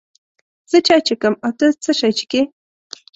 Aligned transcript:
زه 0.71 0.77
چای 0.87 1.01
چکم، 1.07 1.33
او 1.45 1.51
ته 1.57 1.65
څه 1.83 1.91
شی 1.99 2.11
چیکې؟ 2.17 2.41